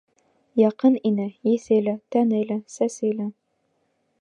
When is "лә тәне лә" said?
1.89-2.59